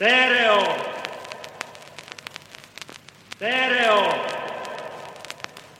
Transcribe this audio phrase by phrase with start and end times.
[0.00, 0.64] Stereo.
[3.36, 4.00] Stereo.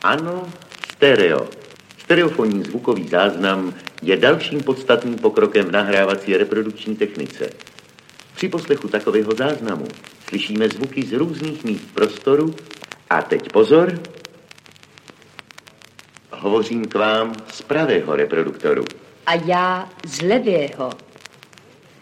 [0.02, 0.52] Ano,
[0.93, 1.48] stereo.
[1.98, 7.51] Stereofonní zvukový záznam je dalším podstatným pokrokem v nahrávací reprodukční technice.
[8.35, 9.88] Při poslechu takového záznamu
[10.29, 12.55] slyšíme zvuky z různých míst prostoru
[13.11, 14.00] a teď pozor,
[16.30, 18.84] hovořím k vám z pravého reproduktoru.
[19.27, 20.93] A já z levého.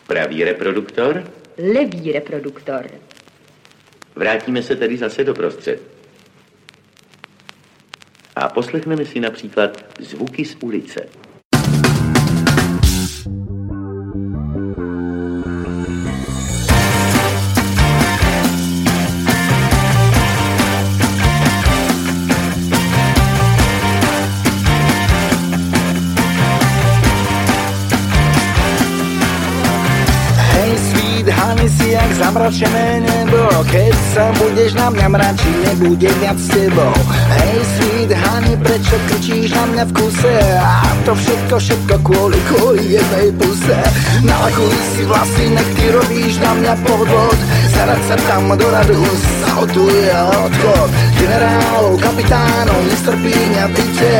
[0.06, 1.37] Pravý reproduktor?
[1.58, 2.90] Levý reproduktor.
[4.14, 5.82] Vrátíme se tedy zase do prostřed.
[8.36, 11.08] A poslechneme si například zvuky z ulice.
[32.08, 33.42] Jak zamračené nebo.
[33.68, 36.96] Keď sa budeš na mňa mračiť, nebude viac s tebou.
[37.36, 40.36] Hej, sweet honey, prečo kričíš na mňa v kuse?
[40.56, 43.78] A to všetko, všetko kvôli, kvôli jednej puse.
[44.24, 47.38] Nalakuj si vlasy, nech ty robíš na mňa podvod.
[47.76, 49.00] Zarať sa tam do radu,
[49.44, 50.08] zahotuje
[50.48, 50.88] odchod.
[51.20, 54.16] Generálov, kapitánov, nestrpí mňa byte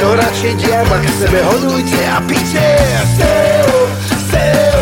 [0.00, 2.68] To radšej diabla k sebe hodujte a pite
[3.12, 3.78] Stereo,
[4.30, 4.79] stereo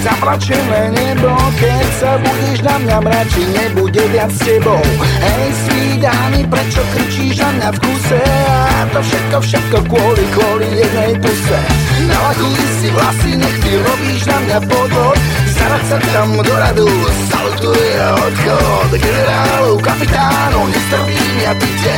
[0.00, 1.28] Zaplačené nebo
[1.60, 4.80] Keď sa budeš na mňa mračiť, nebude viac s tebou.
[5.20, 8.20] Hej, svídany, prečo kričíš na mňa v kuse?
[8.48, 11.60] A to všetko, všetko kvôli, kvôli jednej puse.
[12.08, 15.18] Nalakuj si vlasy, nech ty robíš na mňa podvod.
[15.52, 16.88] Starať sa tam do radu,
[17.28, 21.96] salutuje odchod Generálov, kapitánov, nestrpí mňa byte.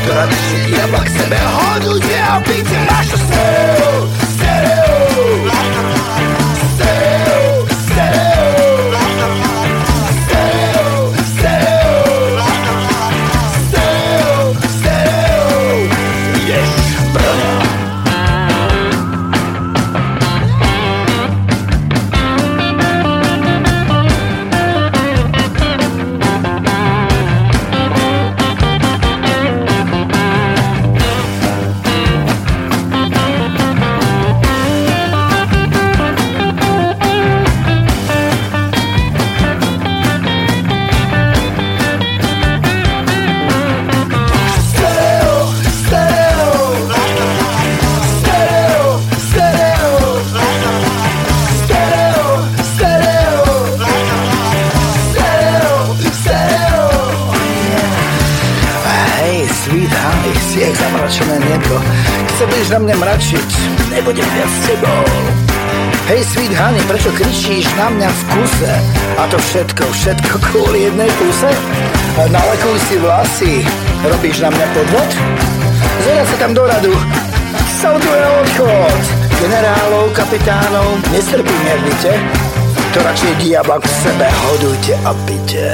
[0.00, 3.92] To radši diabla k sebe hodujte a píte Máš stereo
[4.32, 5.24] Stereo,
[62.80, 63.50] mňa mračiť,
[63.92, 65.04] nebudem viac s tebou.
[66.10, 68.72] Hej, sweet honey, prečo kričíš na mňa v kuse?
[69.14, 71.50] A to všetko, všetko kvôli jednej kuse?
[72.18, 73.52] Nalekuj si vlasy,
[74.02, 75.10] robíš na mňa podvod?
[76.02, 76.94] Zerať sa tam do radu,
[77.78, 79.00] salutuje odchod.
[79.40, 82.12] Generálov, kapitánov, nestrpí mernite
[82.90, 85.70] To radšej diabla k sebe hodujte a pite.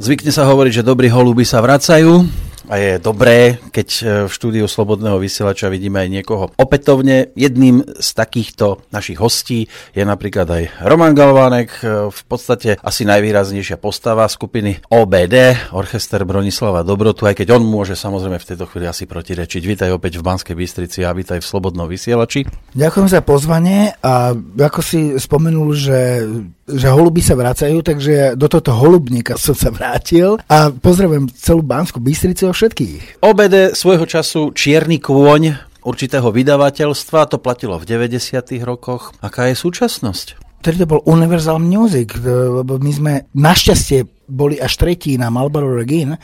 [0.00, 4.66] Zvykne sa hovoriť, že dobrí holuby sa vracajú a je dobré, keď e, v štúdiu
[4.68, 7.32] Slobodného vysielača vidíme aj niekoho opätovne.
[7.32, 13.80] Jedným z takýchto našich hostí je napríklad aj Roman Galvánek, e, v podstate asi najvýraznejšia
[13.80, 19.08] postava skupiny OBD, Orchester Bronislava Dobrotu, aj keď on môže samozrejme v tejto chvíli asi
[19.08, 19.62] protirečiť.
[19.64, 22.44] Vítaj opäť v Banskej Bystrici a vítaj v Slobodnom vysielači.
[22.76, 26.20] Ďakujem za pozvanie a ako si spomenul, že,
[26.68, 31.96] že holuby sa vracajú, takže do tohto holubníka som sa vrátil a pozdravujem celú Banskú
[32.04, 33.22] Bystricu všetkých.
[33.22, 35.54] OBD svojho času Čierny kôň
[35.86, 38.18] určitého vydavateľstva, to platilo v 90.
[38.66, 39.14] rokoch.
[39.22, 40.58] Aká je súčasnosť?
[40.58, 45.70] Vtedy to bol Universal Music, e, lebo my sme našťastie boli až tretí na Marlboro
[45.70, 46.18] Regin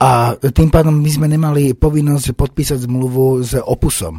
[0.00, 4.18] a tým pádom my sme nemali povinnosť podpísať zmluvu s Opusom.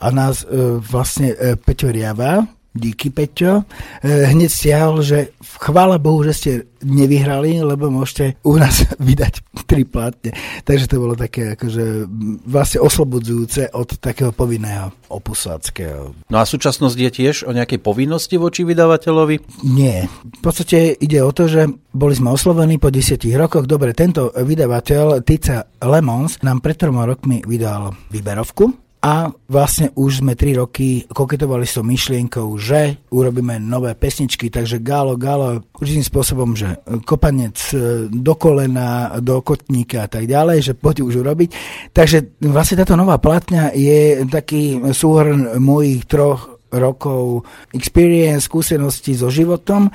[0.00, 2.44] A nás e, vlastne e, Peťo Riava,
[2.80, 3.68] díky Peťo,
[4.00, 9.84] e, hneď stiahol, že chvála Bohu, že ste nevyhrali, lebo môžete u nás vydať tri
[9.84, 10.32] platne.
[10.64, 12.08] Takže to bolo také akože
[12.48, 16.16] vlastne oslobodzujúce od takého povinného opusáckého.
[16.32, 19.66] No a súčasnosť je tiež o nejakej povinnosti voči vydavateľovi?
[19.68, 20.08] Nie.
[20.08, 23.68] V podstate ide o to, že boli sme oslovení po desiatich rokoch.
[23.68, 30.36] Dobre, tento vydavateľ Tica Lemons nám pred troma rokmi vydal výberovku a vlastne už sme
[30.36, 36.52] 3 roky koketovali s tou myšlienkou, že urobíme nové pesničky, takže Galo, Galo, určitým spôsobom,
[36.52, 41.48] že kopanec e, do kolena, do kotníka a tak ďalej, že poďte už urobiť.
[41.96, 49.88] Takže vlastne táto nová platňa je taký súhrn mojich troch rokov experience, skúsenosti so životom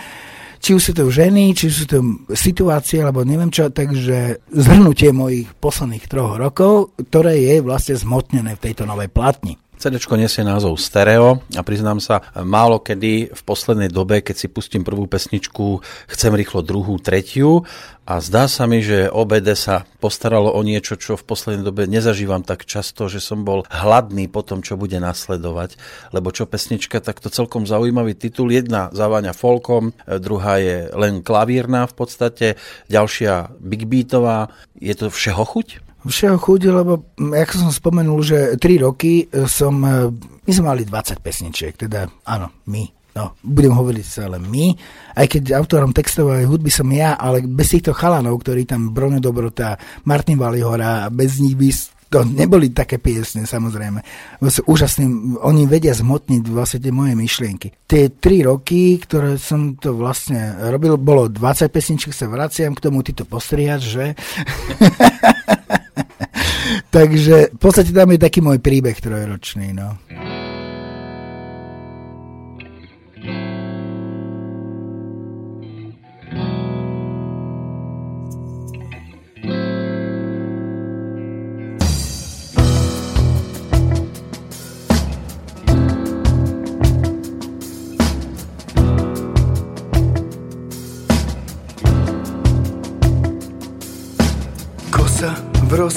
[0.65, 5.53] či už sú to ženy, či sú to situácie, alebo neviem čo, takže zhrnutie mojich
[5.61, 9.61] posledných troch rokov, ktoré je vlastne zmotnené v tejto novej platni.
[9.75, 14.87] CD nesie názov Stereo a priznám sa, málo kedy v poslednej dobe, keď si pustím
[14.87, 17.67] prvú pesničku, chcem rýchlo druhú, tretiu
[18.05, 22.45] a zdá sa mi, že OBD sa postaralo o niečo, čo v poslednej dobe nezažívam
[22.45, 25.77] tak často, že som bol hladný po tom, čo bude nasledovať.
[26.13, 28.53] Lebo čo pesnička, tak to celkom zaujímavý titul.
[28.53, 32.47] Jedna zaváňa folkom, druhá je len klavírna v podstate,
[32.89, 34.53] ďalšia big beatová.
[34.77, 35.84] Je to všeho chuť?
[36.09, 40.09] Všeho chuť, lebo ako som spomenul, že 3 roky e, som, e,
[40.45, 42.83] my sme mali 20 pesničiek, teda áno, my,
[43.17, 44.75] no, budem hovoriť sa ale my,
[45.17, 49.79] aj keď autorom textovej hudby som ja, ale bez týchto chalanov, ktorí tam Broňo Dobrota,
[50.05, 51.69] Martin Valihora, bez nich by
[52.05, 53.99] to neboli také piesne, samozrejme.
[54.47, 57.73] Sú úžasní, oni vedia zmotniť vlastne tie moje myšlienky.
[57.83, 63.01] Tie tri roky, ktoré som to vlastne robil, bolo 20 pesničiek, sa vraciam k tomu,
[63.01, 64.05] ty to postrihaš, že?
[66.95, 69.71] Takže v podstate tam je taký môj príbeh trojročný.
[69.71, 69.97] No.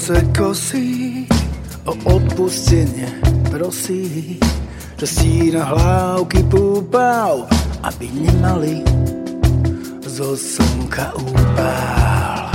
[0.08, 1.28] Rose kosí,
[1.84, 3.12] o odpustenie
[3.52, 4.40] prosí,
[4.96, 7.44] že stína hlávky púpal,
[7.84, 8.80] aby nemali
[10.08, 12.48] zo slnka úpal.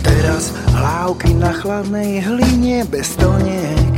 [0.00, 3.89] Teraz hlávky na chladnej hline bez toniek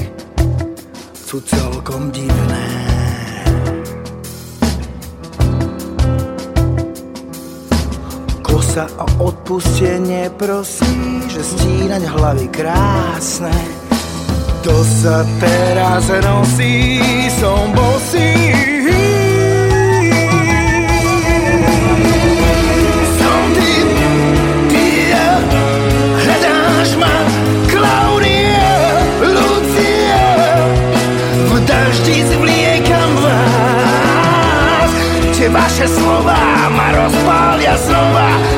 [1.33, 2.69] sú celkom divné.
[8.45, 13.57] Kosa o odpustenie prosí, že stínať hlavy krásne.
[14.61, 17.01] To sa teraz nosí,
[17.41, 18.52] som bosý.
[35.53, 36.37] Vaše slova
[36.73, 38.52] ma rozpália znova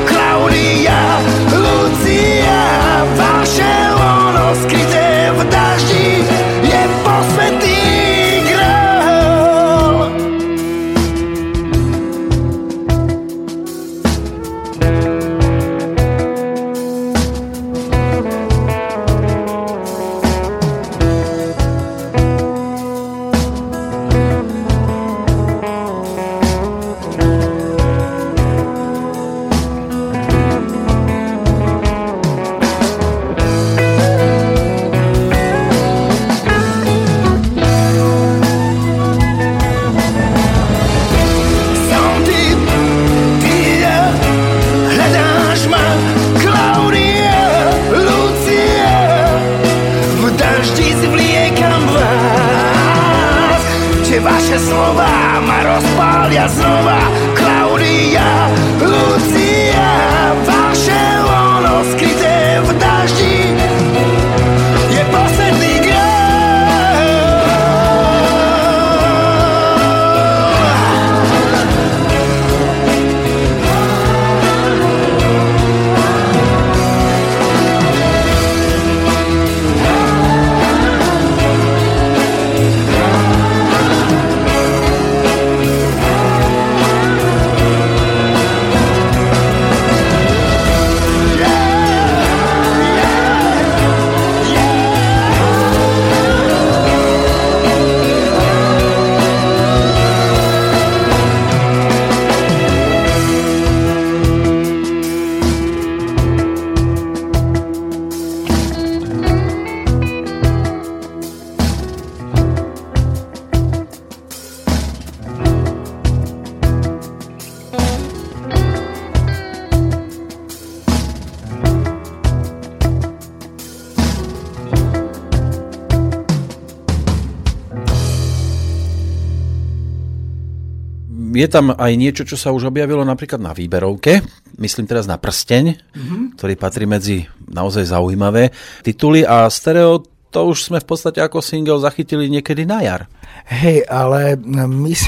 [131.35, 134.23] je tam aj niečo, čo sa už objavilo napríklad na výberovke,
[134.59, 136.23] myslím teraz na Prsteň, mm-hmm.
[136.39, 138.55] ktorý patrí medzi naozaj zaujímavé
[138.87, 140.03] tituly a stereo
[140.35, 143.07] to už sme v podstate ako single zachytili niekedy na jar.
[143.47, 144.35] Hej, ale
[144.67, 145.07] my si...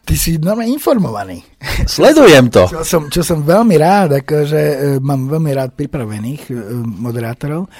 [0.00, 1.38] Ty si normálne informovaný.
[1.86, 2.66] Sledujem to.
[2.66, 7.70] Čo som, čo som veľmi rád, akože e, mám veľmi rád pripravených e, moderátorov,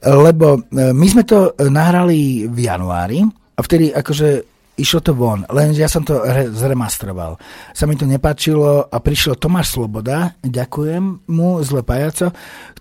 [0.00, 5.80] lebo e, my sme to nahrali v januári a vtedy akože išlo to von, lenže
[5.80, 7.40] ja som to re- zremastroval.
[7.72, 12.30] Sa mi to nepáčilo a prišiel Tomáš Sloboda, ďakujem mu, zle pajaco,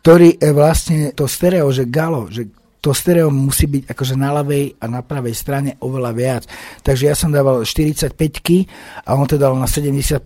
[0.04, 2.52] ktorý vlastne to stereo, že galo, že
[2.86, 6.44] to stereo musí byť akože na ľavej a na pravej strane oveľa viac.
[6.86, 8.14] Takže ja som dával 45
[9.02, 10.22] a on to dal na 75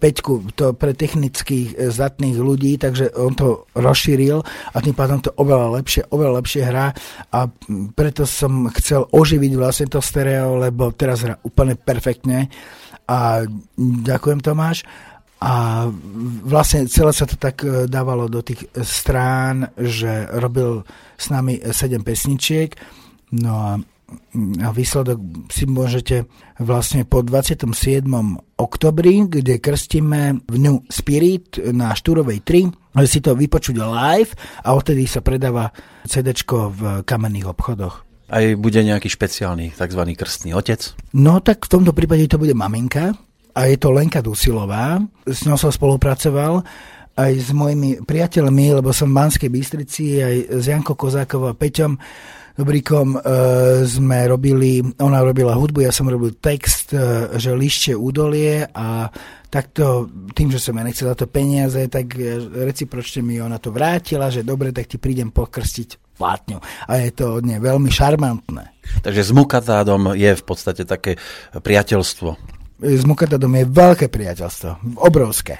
[0.59, 4.43] to pre technických e, zdatných ľudí, takže on to rozšíril
[4.75, 6.91] a tým pádom to oveľa lepšie, oveľa lepšie hrá.
[7.31, 7.47] A
[7.95, 12.51] preto som chcel oživiť vlastne to stereo, lebo teraz hrá úplne perfektne.
[13.07, 13.47] A
[13.79, 14.83] ďakujem Tomáš
[15.39, 15.87] a
[16.43, 20.83] vlastne celé sa to tak e, dávalo do tých strán, že robil
[21.15, 22.75] s nami 7 pesničiek.
[23.39, 23.71] No a,
[24.59, 26.27] a výsledok si môžete
[26.59, 27.71] vlastne po 27.
[28.59, 34.35] oktobri, kde krstíme v New Spirit na Štúrovej 3, si to vypočuť live
[34.67, 35.71] a odtedy sa predáva
[36.03, 38.03] CD v kamenných obchodoch.
[38.29, 40.01] Aj bude nejaký špeciálny tzv.
[40.19, 40.93] krstný otec?
[41.15, 43.15] No tak v tomto prípade to bude maminka,
[43.53, 45.01] a je to Lenka Dusilová.
[45.25, 46.61] S ňou som spolupracoval
[47.19, 51.99] aj s mojimi priateľmi, lebo som v Banskej Bystrici, aj s Janko Kozákovou a Peťom
[52.59, 53.19] Dobríkom e,
[53.87, 59.07] sme robili, ona robila hudbu, ja som robil text, e, že lište údolie a
[59.47, 62.19] takto, tým, že som ja nechcel za to peniaze, tak
[62.51, 66.59] recipročne mi ona to vrátila, že dobre, tak ti prídem pokrstiť plátňu.
[66.91, 68.75] A je to od nej veľmi šarmantné.
[69.07, 71.15] Takže s Mukatádom je v podstate také
[71.55, 75.59] priateľstvo s Mukadadom je veľké priateľstvo, obrovské.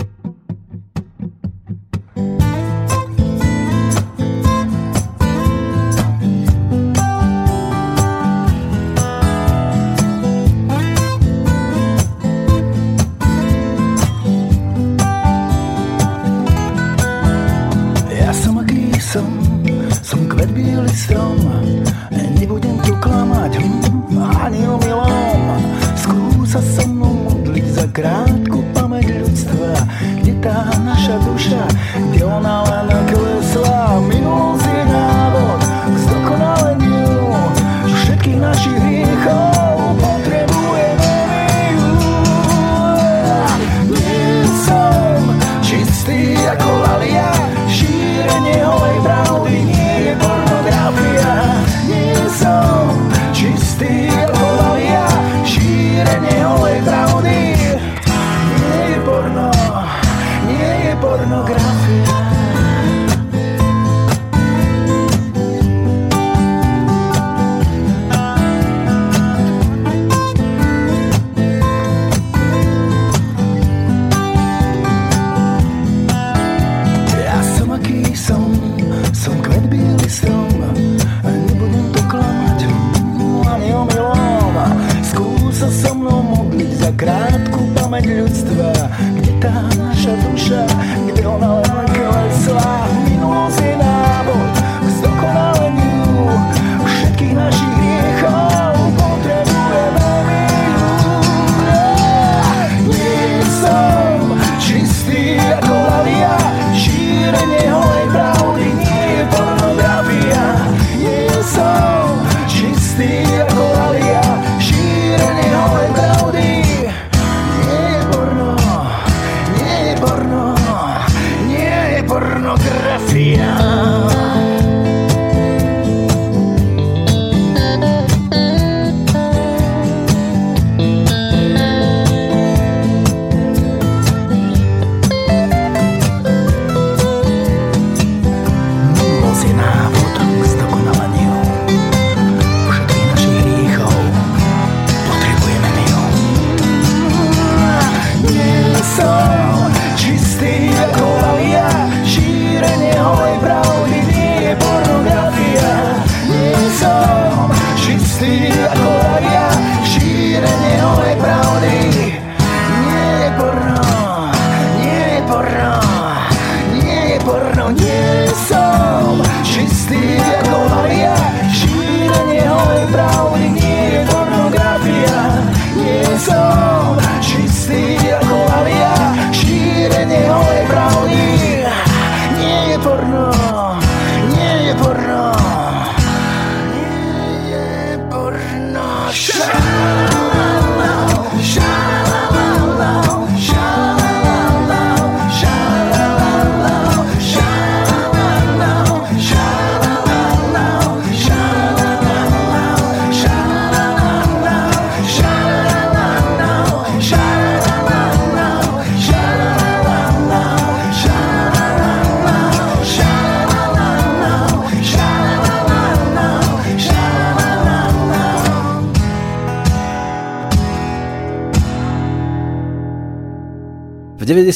[61.20, 62.28] pornografia.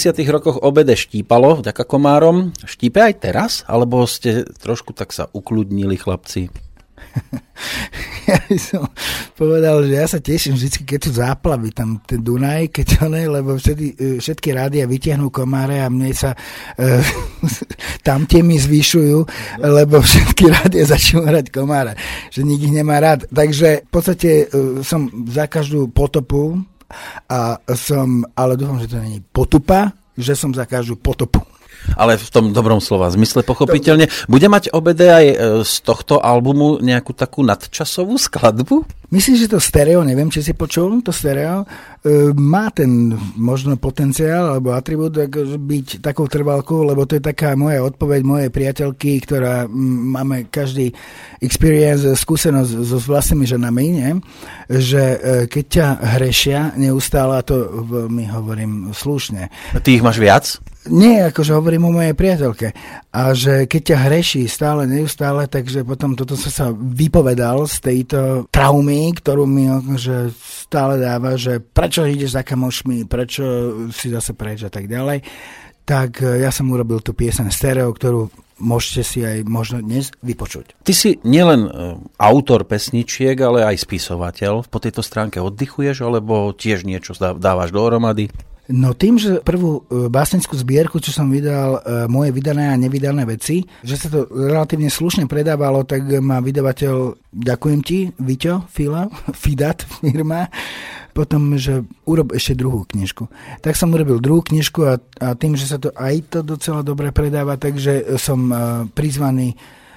[0.04, 0.28] 90.
[0.28, 2.52] rokoch obede štípalo vďaka komárom.
[2.68, 3.52] Štípe aj teraz?
[3.72, 6.52] Alebo ste trošku tak sa ukludnili, chlapci?
[8.30, 8.84] ja by som
[9.38, 13.56] povedal, že ja sa teším vždy, keď tu záplavy tam ten Dunaj, keď ne, lebo
[13.56, 16.34] všetky, e, všetky rádia vytiahnú komáre a mne sa
[16.76, 17.00] e,
[18.08, 19.18] tam tie mi zvyšujú,
[19.62, 21.94] lebo všetky rádia začnú hrať komáre,
[22.34, 23.30] že nik ich nemá rád.
[23.30, 26.60] Takže v podstate e, som za každú potopu
[27.30, 31.53] a som, ale dúfam, že to není potupa, že som za každú potopu
[31.96, 34.10] ale v tom dobrom slova zmysle pochopiteľne.
[34.32, 35.36] Bude mať obede aj e,
[35.68, 39.04] z tohto albumu nejakú takú nadčasovú skladbu?
[39.14, 41.66] Myslím, že to stereo, neviem, či si počul, to stereo, e,
[42.34, 48.26] má ten možno potenciál alebo atribút byť takou trvalkou, lebo to je taká moja odpoveď
[48.26, 50.90] mojej priateľky, ktorá máme každý
[51.46, 54.12] experience, skúsenosť so vlastnými ženami, nie?
[54.66, 55.88] že e, keď ťa
[56.18, 59.54] hrešia neustále, a to veľmi hovorím slušne.
[59.78, 60.58] Ty ich máš viac?
[60.92, 62.68] Nie, akože hovorím o mojej priateľke.
[63.16, 68.20] A že keď ťa hreší stále, neustále, takže potom toto som sa vypovedal z tejto
[68.52, 73.44] traumy, ktorú mi akože stále dáva, že prečo ideš za kamošmi, prečo
[73.96, 75.24] si zase preč a tak ďalej.
[75.84, 80.80] Tak e, ja som urobil tú piesen stereo, ktorú môžete si aj možno dnes vypočuť.
[80.84, 81.72] Ty si nielen e,
[82.20, 84.68] autor pesničiek, ale aj spisovateľ.
[84.68, 88.32] Po tejto stránke oddychuješ, alebo tiež niečo dávaš dohromady?
[88.72, 93.28] No tým, že prvú e, básnickú zbierku, čo som vydal, e, moje vydané a nevydané
[93.28, 96.96] veci, že sa to relatívne slušne predávalo, tak ma vydavateľ,
[97.36, 99.12] ďakujem ti, Viťo, Fila,
[99.44, 100.48] Fidat firma,
[101.12, 103.28] potom, že urob ešte druhú knižku.
[103.60, 107.12] Tak som urobil druhú knižku a, a tým, že sa to aj to docela dobre
[107.12, 108.58] predáva, takže som uh,
[108.96, 109.54] prizvaný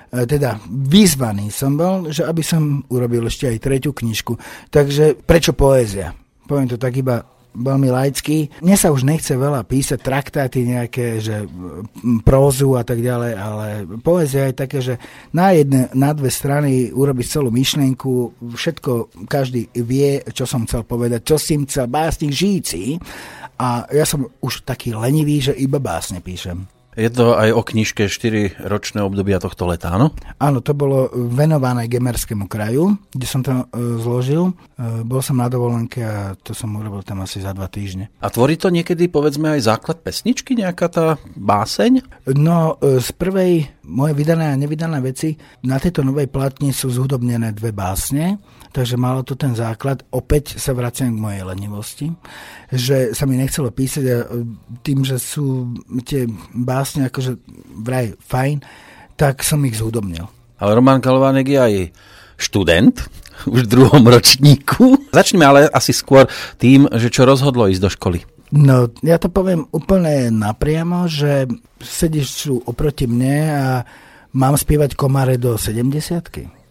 [0.07, 4.39] teda vyzvaný som bol, že aby som urobil ešte aj tretiu knižku.
[4.71, 6.15] Takže prečo poézia?
[6.47, 8.53] Poviem to tak iba veľmi laický.
[8.61, 11.49] Mne sa už nechce veľa písať traktáty nejaké, že
[12.23, 13.67] prózu a tak ďalej, ale
[14.05, 14.95] poézia je také, že
[15.33, 21.25] na, jedne, na dve strany urobiť celú myšlienku, všetko každý vie, čo som chcel povedať,
[21.25, 23.01] čo si chcel básnik žíci
[23.57, 26.76] a ja som už taký lenivý, že iba básne píšem.
[26.97, 30.17] Je to aj o knižke 4 ročné obdobia tohto leta, áno?
[30.41, 33.65] Áno, to bolo venované Gemerskému kraju, kde som to e,
[34.01, 34.57] zložil.
[34.81, 38.09] E, bol som na dovolenke a to som urobil tam asi za dva týždne.
[38.25, 41.07] A tvorí to niekedy, povedzme, aj základ pesničky, nejaká tá
[41.37, 42.01] báseň?
[42.33, 47.55] No, e, z prvej moje vydané a nevydané veci na tejto novej platni sú zhudobnené
[47.55, 48.43] dve básne
[48.77, 50.05] takže malo to ten základ.
[50.13, 52.13] Opäť sa vraciam k mojej lenivosti,
[52.69, 54.17] že sa mi nechcelo písať a
[54.85, 55.73] tým, že sú
[56.05, 57.41] tie básne akože
[57.81, 58.61] vraj fajn,
[59.17, 60.29] tak som ich zhudobnil.
[60.61, 61.75] Ale Roman Kalvánek je aj
[62.37, 63.01] študent,
[63.49, 65.09] už v druhom ročníku.
[65.09, 66.29] Začneme ale asi skôr
[66.61, 68.36] tým, že čo rozhodlo ísť do školy.
[68.55, 71.51] No, ja to poviem úplne napriamo, že
[71.83, 73.67] sedíš tu oproti mne a
[74.37, 75.91] mám spievať komáre do 70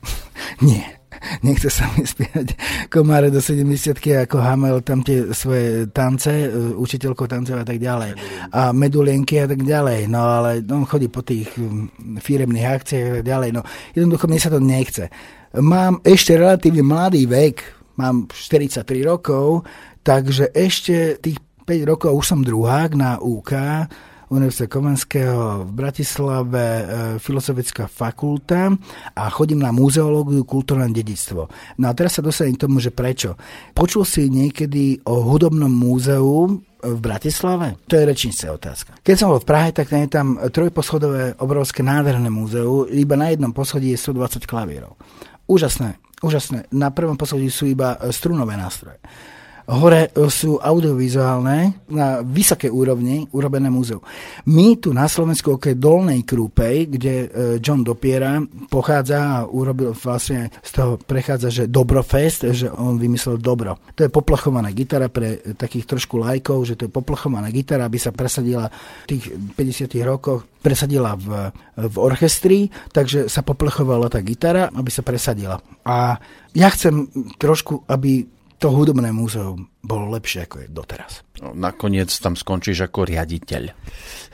[0.68, 0.96] Nie
[1.42, 2.56] nechce sa mi spievať
[2.92, 8.18] komáre do 70 ako Hamel, tam tie svoje tance, e, učiteľko tancov a tak ďalej.
[8.54, 10.12] A medulienky a tak ďalej.
[10.12, 11.50] No ale on chodí po tých
[12.22, 13.50] firemných akciách a tak ďalej.
[13.56, 13.62] No
[13.96, 15.10] jednoducho mne sa to nechce.
[15.56, 17.64] Mám ešte relatívne mladý vek,
[17.96, 19.64] mám 43 rokov,
[20.04, 23.54] takže ešte tých 5 rokov už som druhák na UK,
[24.30, 26.84] Univerzite Komenského v Bratislave, e,
[27.22, 28.74] Filozofická fakulta
[29.14, 31.46] a chodím na muzeológiu, kultúrne dedictvo.
[31.78, 33.38] No a teraz sa dostanem k tomu, že prečo.
[33.78, 37.78] Počul si niekedy o hudobnom múzeu v Bratislave?
[37.86, 38.98] To je rečníca otázka.
[39.06, 43.54] Keď som bol v Prahe, tak je tam trojposchodové obrovské nádherné múzeu, iba na jednom
[43.54, 44.98] poschodí je 120 klavírov.
[45.46, 46.66] Úžasné, úžasné.
[46.74, 48.98] Na prvom poschodí sú iba strunové nástroje.
[49.66, 53.98] Hore sú audiovizuálne na vysokej úrovni urobené múzeu.
[54.46, 58.38] My tu na Slovensku, okrem Dolnej Krúpej, kde e, John Dopiera
[58.70, 63.82] pochádza a urobil vlastne z toho prechádza, že Dobrofest, že on vymyslel dobro.
[63.98, 68.14] To je poplachovaná gitara pre takých trošku lajkov, že to je poplachovaná gitara, aby sa
[68.14, 68.70] presadila
[69.10, 75.06] v tých 50 rokoch presadila v, v orchestri, takže sa poplechovala tá gitara, aby sa
[75.06, 75.62] presadila.
[75.86, 76.18] A
[76.58, 77.06] ja chcem
[77.38, 81.22] trošku, aby to hudobné múzeum bolo lepšie, ako je doteraz.
[81.44, 83.64] No, nakoniec tam skončíš ako riaditeľ.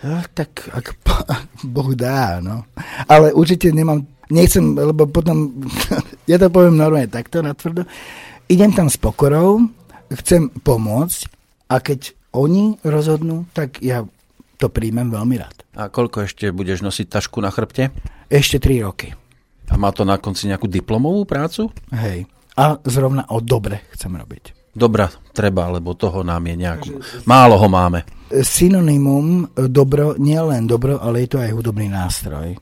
[0.06, 1.36] No, tak ak, ak
[1.74, 2.64] Boh dá, no.
[3.10, 5.66] Ale určite nemám, nechcem, lebo potom,
[6.32, 7.84] ja to poviem normálne takto natvrdo,
[8.46, 9.66] idem tam s pokorou,
[10.14, 11.20] chcem pomôcť
[11.74, 14.06] a keď oni rozhodnú, tak ja
[14.62, 15.66] to príjmem veľmi rád.
[15.74, 17.90] A koľko ešte budeš nosiť tašku na chrbte?
[18.30, 19.10] Ešte 3 roky.
[19.72, 21.72] A má to na konci nejakú diplomovú prácu?
[21.96, 22.28] Hej
[22.62, 24.62] a zrovna o dobre chcem robiť.
[24.78, 26.82] dobra treba, lebo toho nám je nejak...
[27.26, 28.06] Málo ho máme.
[28.32, 32.56] Synonymum dobro, nie len dobro, ale je to aj hudobný nástroj.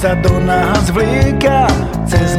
[0.00, 1.66] Rieka sa do nás vlieka
[2.08, 2.36] cez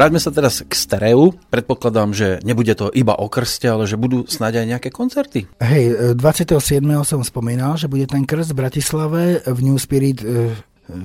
[0.00, 1.36] Vráťme sa teraz k stereu.
[1.52, 5.44] Predpokladám, že nebude to iba o krste, ale že budú snáď aj nejaké koncerty.
[5.60, 6.56] Hej, e, 27.
[7.04, 10.56] som spomínal, že bude ten krst v Bratislave v New Spirit e,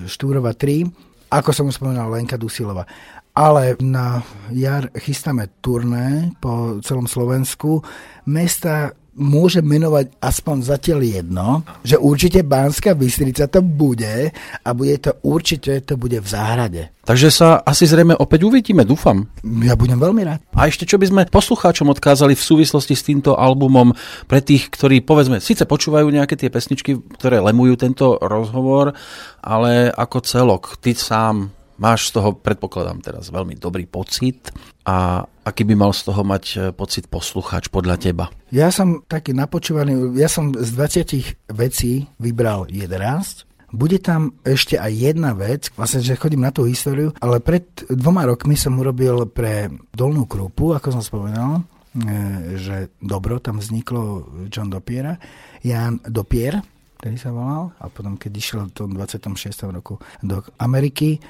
[0.08, 0.88] Štúrova 3,
[1.28, 2.88] ako som už spomínal, Lenka Dusilova.
[3.36, 4.24] Ale na
[4.56, 7.84] jar chystáme turné po celom Slovensku.
[8.32, 11.48] Mesta môže menovať aspoň zatiaľ jedno,
[11.88, 16.92] že určite Bánska Bystrica to bude a bude to určite to bude v záhrade.
[17.06, 19.30] Takže sa asi zrejme opäť uvidíme, dúfam.
[19.64, 20.42] Ja budem veľmi rád.
[20.52, 23.96] A ešte čo by sme poslucháčom odkázali v súvislosti s týmto albumom
[24.28, 28.92] pre tých, ktorí povedzme, síce počúvajú nejaké tie pesničky, ktoré lemujú tento rozhovor,
[29.40, 34.52] ale ako celok, ty sám máš z toho, predpokladám teraz, veľmi dobrý pocit
[34.88, 38.26] a aký by mal z toho mať e, pocit poslucháč podľa teba?
[38.50, 43.46] Ja som taký napočúvaný, ja som z 20 vecí vybral 11.
[43.70, 48.26] Bude tam ešte aj jedna vec, vlastne, že chodím na tú históriu, ale pred dvoma
[48.26, 54.74] rokmi som urobil pre Dolnú Krupu, ako som spomenal, e, že dobro, tam vzniklo John
[54.74, 55.14] Dopiera,
[55.62, 56.58] Jan Dopier,
[56.98, 59.70] ktorý sa volal, a potom keď išiel v tom 26.
[59.70, 61.22] roku do Ameriky,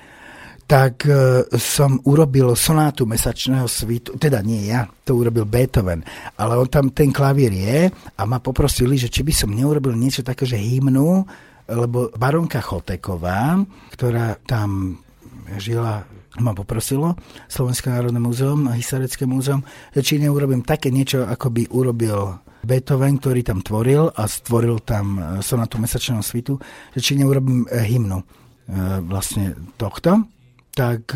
[0.66, 6.02] tak e, som urobil sonátu mesačného svitu, teda nie ja, to urobil Beethoven,
[6.42, 10.26] ale on tam ten klavír je a ma poprosili, že či by som neurobil niečo
[10.26, 11.22] také, že hymnu,
[11.70, 13.62] lebo baronka Choteková,
[13.94, 15.02] ktorá tam
[15.62, 16.02] žila,
[16.42, 17.14] ma poprosilo,
[17.46, 19.62] Slovenské národné múzeum a Historické múzeum,
[19.94, 25.22] že či neurobím také niečo, ako by urobil Beethoven, ktorý tam tvoril a stvoril tam
[25.22, 26.58] e, sonátu mesačného svitu,
[26.98, 28.26] že či neurobím e, hymnu
[29.06, 30.26] vlastne tohto,
[30.76, 31.16] tak,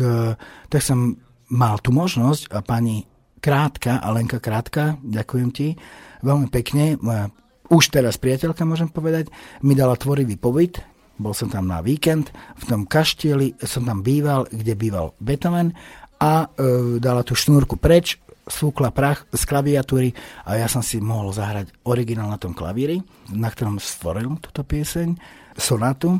[0.72, 1.20] tak som
[1.52, 3.04] mal tú možnosť a pani
[3.40, 5.76] Krátka, Alenka Krátka, ďakujem ti,
[6.24, 7.32] veľmi pekne, moja
[7.70, 9.30] už teraz priateľka, môžem povedať,
[9.62, 10.82] mi dala tvorivý pobyt,
[11.16, 15.72] bol som tam na víkend, v tom kaštieli som tam býval, kde býval Beethoven
[16.18, 18.18] a e, dala tú šnúrku preč,
[18.50, 20.10] súkla prach z klaviatúry
[20.42, 22.98] a ja som si mohol zahrať originál na tom klavíri,
[23.30, 25.14] na ktorom stvoril túto pieseň,
[25.54, 26.18] sonátu.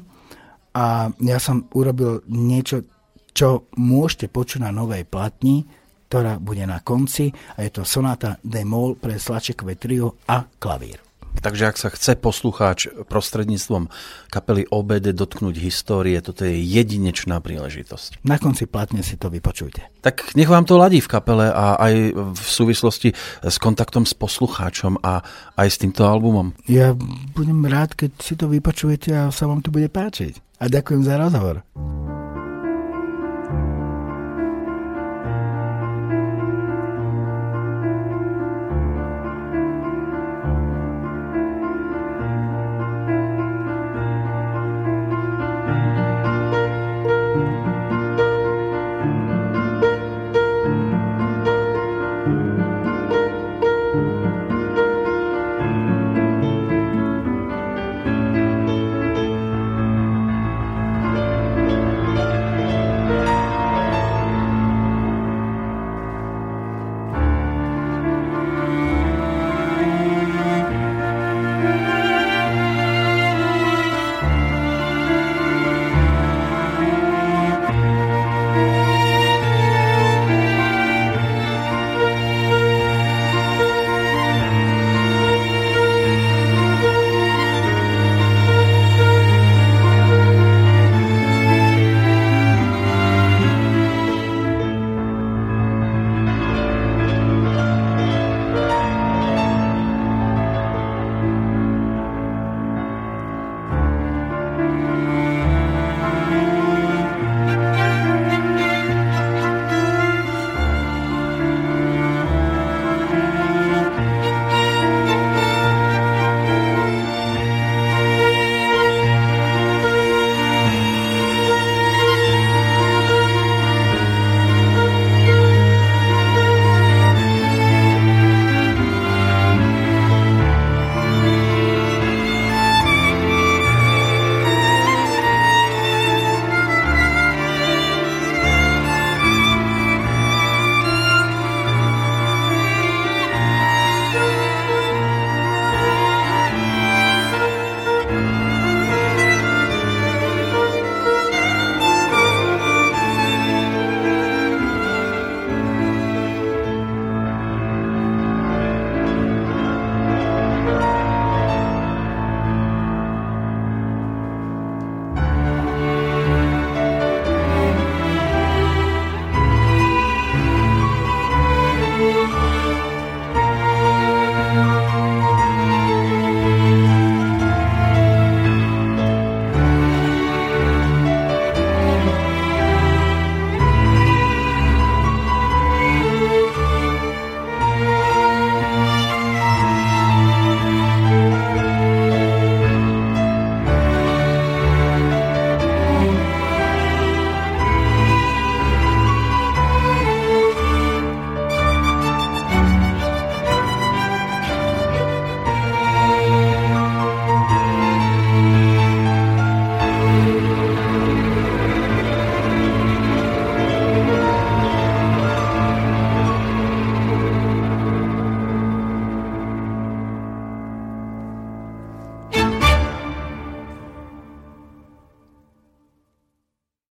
[0.70, 2.87] A ja som urobil niečo,
[3.33, 5.66] čo môžete počuť na novej platni,
[6.11, 10.99] ktorá bude na konci a je to sonáta D mol pre slačekové trio a klavír.
[11.31, 13.87] Takže ak sa chce poslucháč prostredníctvom
[14.35, 18.27] kapely OBD dotknúť histórie, toto je jedinečná príležitosť.
[18.27, 19.87] Na konci platne si to vypočujte.
[20.03, 21.95] Tak nech vám to ladí v kapele a aj
[22.35, 23.14] v súvislosti
[23.47, 25.23] s kontaktom s poslucháčom a
[25.55, 26.51] aj s týmto albumom.
[26.66, 26.99] Ja
[27.33, 30.61] budem rád, keď si to vypočujete a sa vám to bude páčiť.
[30.61, 31.62] A ďakujem za rozhovor.